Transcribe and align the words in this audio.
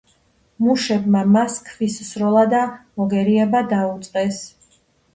მუშებმა 0.67 1.21
მას 1.35 1.59
ქვის 1.69 1.99
სროლა 2.09 2.43
და 2.57 2.65
მოგერიება 3.03 3.65
დაუწყეს. 3.79 4.45